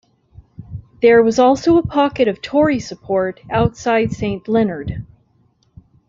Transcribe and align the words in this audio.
There 1.03 1.21
was 1.21 1.37
also 1.37 1.77
a 1.77 1.85
pocket 1.85 2.27
of 2.27 2.41
Tory 2.41 2.79
support 2.79 3.39
outside 3.51 4.11
Saint-Leonard. 4.13 5.05